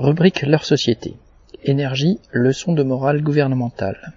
Rubrique 0.00 0.42
Leur 0.42 0.64
société. 0.64 1.16
Énergie, 1.64 2.20
leçon 2.30 2.72
de 2.72 2.84
morale 2.84 3.20
gouvernementale. 3.20 4.14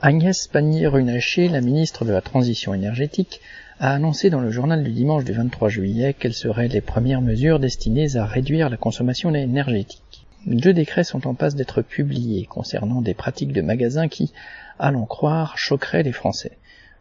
Agnès 0.00 0.46
Pannier-Runacher, 0.46 1.50
la 1.50 1.60
ministre 1.60 2.06
de 2.06 2.12
la 2.12 2.22
Transition 2.22 2.72
énergétique, 2.72 3.42
a 3.80 3.92
annoncé 3.92 4.30
dans 4.30 4.40
le 4.40 4.50
journal 4.50 4.82
du 4.82 4.92
dimanche 4.92 5.24
du 5.24 5.32
23 5.32 5.68
juillet 5.68 6.16
quelles 6.18 6.32
seraient 6.32 6.68
les 6.68 6.80
premières 6.80 7.20
mesures 7.20 7.60
destinées 7.60 8.16
à 8.16 8.24
réduire 8.24 8.70
la 8.70 8.78
consommation 8.78 9.34
énergétique. 9.34 10.24
Deux 10.46 10.72
décrets 10.72 11.04
sont 11.04 11.26
en 11.26 11.34
passe 11.34 11.54
d'être 11.54 11.82
publiés 11.82 12.46
concernant 12.46 13.02
des 13.02 13.12
pratiques 13.12 13.52
de 13.52 13.60
magasins 13.60 14.08
qui, 14.08 14.32
allons 14.78 15.04
croire, 15.04 15.58
choqueraient 15.58 16.02
les 16.02 16.12
Français. 16.12 16.56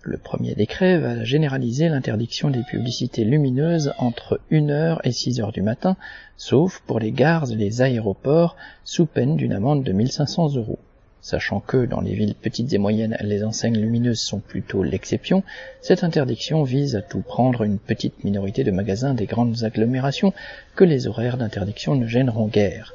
Le 0.06 0.18
premier 0.18 0.54
décret 0.54 0.98
va 0.98 1.24
généraliser 1.24 1.88
l'interdiction 1.88 2.50
des 2.50 2.64
publicités 2.64 3.24
lumineuses 3.24 3.94
entre 3.98 4.42
1h 4.52 5.00
et 5.06 5.12
6h 5.12 5.54
du 5.54 5.62
matin, 5.62 5.96
sauf 6.36 6.82
pour 6.86 7.00
les 7.00 7.14
gares 7.14 7.50
et 7.50 7.56
les 7.56 7.82
aéroports, 7.82 8.58
sous 8.84 9.06
peine 9.06 9.38
d'une 9.38 9.54
amende 9.54 9.86
de 9.86 9.94
1500 9.94 10.56
euros. 10.58 10.80
Sachant 11.22 11.62
que, 11.62 11.86
dans 11.86 12.02
les 12.02 12.16
villes 12.16 12.36
petites 12.36 12.74
et 12.74 12.80
moyennes, 12.80 13.16
les 13.22 13.46
enseignes 13.46 13.80
lumineuses 13.80 14.20
sont 14.20 14.42
plutôt 14.42 14.84
l'exception, 14.84 15.42
cette 15.80 16.04
interdiction 16.04 16.64
vise 16.64 16.98
à 16.98 17.02
tout 17.02 17.22
prendre 17.22 17.64
une 17.64 17.80
petite 17.80 18.26
minorité 18.26 18.66
de 18.66 18.72
magasins 18.72 19.14
des 19.14 19.26
grandes 19.26 19.64
agglomérations 19.64 20.34
que 20.76 20.84
les 20.84 21.08
horaires 21.08 21.38
d'interdiction 21.38 21.96
ne 21.96 22.08
gêneront 22.08 22.48
guère. 22.48 22.94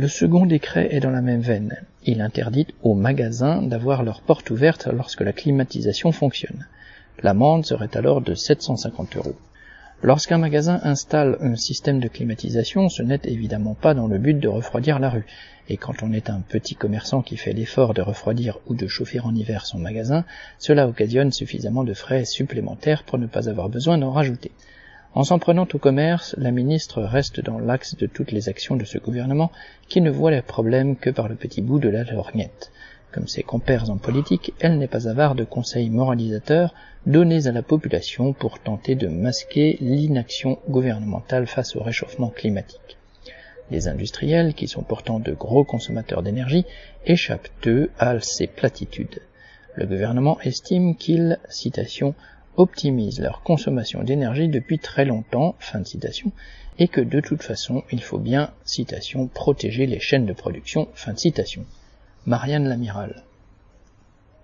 Le 0.00 0.06
second 0.06 0.46
décret 0.46 0.94
est 0.94 1.00
dans 1.00 1.10
la 1.10 1.20
même 1.20 1.40
veine. 1.40 1.74
Il 2.04 2.20
interdit 2.20 2.68
aux 2.84 2.94
magasins 2.94 3.62
d'avoir 3.62 4.04
leurs 4.04 4.20
portes 4.20 4.48
ouvertes 4.50 4.86
lorsque 4.86 5.22
la 5.22 5.32
climatisation 5.32 6.12
fonctionne. 6.12 6.68
L'amende 7.24 7.66
serait 7.66 7.96
alors 7.96 8.20
de 8.20 8.36
750 8.36 9.16
euros. 9.16 9.34
Lorsqu'un 10.04 10.38
magasin 10.38 10.78
installe 10.84 11.36
un 11.40 11.56
système 11.56 11.98
de 11.98 12.06
climatisation, 12.06 12.88
ce 12.88 13.02
n'est 13.02 13.22
évidemment 13.24 13.74
pas 13.74 13.92
dans 13.94 14.06
le 14.06 14.18
but 14.18 14.38
de 14.38 14.46
refroidir 14.46 15.00
la 15.00 15.10
rue. 15.10 15.26
Et 15.68 15.76
quand 15.76 16.04
on 16.04 16.12
est 16.12 16.30
un 16.30 16.42
petit 16.48 16.76
commerçant 16.76 17.20
qui 17.22 17.36
fait 17.36 17.52
l'effort 17.52 17.92
de 17.92 18.00
refroidir 18.00 18.60
ou 18.68 18.76
de 18.76 18.86
chauffer 18.86 19.18
en 19.18 19.34
hiver 19.34 19.66
son 19.66 19.80
magasin, 19.80 20.24
cela 20.60 20.86
occasionne 20.86 21.32
suffisamment 21.32 21.82
de 21.82 21.94
frais 21.94 22.24
supplémentaires 22.24 23.02
pour 23.02 23.18
ne 23.18 23.26
pas 23.26 23.48
avoir 23.48 23.68
besoin 23.68 23.98
d'en 23.98 24.12
rajouter. 24.12 24.52
En 25.18 25.24
s'en 25.24 25.40
prenant 25.40 25.66
au 25.74 25.78
commerce, 25.78 26.36
la 26.38 26.52
ministre 26.52 27.02
reste 27.02 27.40
dans 27.40 27.58
l'axe 27.58 27.96
de 27.96 28.06
toutes 28.06 28.30
les 28.30 28.48
actions 28.48 28.76
de 28.76 28.84
ce 28.84 28.98
gouvernement 28.98 29.50
qui 29.88 30.00
ne 30.00 30.12
voit 30.12 30.30
les 30.30 30.42
problèmes 30.42 30.94
que 30.94 31.10
par 31.10 31.28
le 31.28 31.34
petit 31.34 31.60
bout 31.60 31.80
de 31.80 31.88
la 31.88 32.04
lorgnette. 32.04 32.70
Comme 33.10 33.26
ses 33.26 33.42
compères 33.42 33.90
en 33.90 33.96
politique, 33.96 34.52
elle 34.60 34.78
n'est 34.78 34.86
pas 34.86 35.08
avare 35.08 35.34
de 35.34 35.42
conseils 35.42 35.90
moralisateurs 35.90 36.72
donnés 37.04 37.48
à 37.48 37.50
la 37.50 37.62
population 37.62 38.32
pour 38.32 38.60
tenter 38.60 38.94
de 38.94 39.08
masquer 39.08 39.76
l'inaction 39.80 40.60
gouvernementale 40.68 41.48
face 41.48 41.74
au 41.74 41.82
réchauffement 41.82 42.30
climatique. 42.30 42.96
Les 43.72 43.88
industriels, 43.88 44.54
qui 44.54 44.68
sont 44.68 44.84
pourtant 44.84 45.18
de 45.18 45.32
gros 45.32 45.64
consommateurs 45.64 46.22
d'énergie, 46.22 46.64
échappent 47.06 47.48
eux 47.66 47.90
à 47.98 48.20
ces 48.20 48.46
platitudes. 48.46 49.18
Le 49.74 49.86
gouvernement 49.86 50.40
estime 50.42 50.94
qu'ils, 50.94 51.40
citation, 51.48 52.14
optimisent 52.58 53.20
leur 53.20 53.42
consommation 53.42 54.02
d'énergie 54.02 54.48
depuis 54.48 54.78
très 54.78 55.04
longtemps, 55.04 55.56
et 56.78 56.88
que 56.88 57.00
de 57.00 57.20
toute 57.20 57.42
façon, 57.42 57.82
il 57.90 58.02
faut 58.02 58.18
bien, 58.18 58.50
citation, 58.64 59.28
protéger 59.28 59.86
les 59.86 60.00
chaînes 60.00 60.26
de 60.26 60.32
production, 60.32 60.88
fin 60.94 61.12
de 61.12 61.18
citation. 61.18 61.64
Marianne 62.26 62.68
Lamiral. 62.68 63.24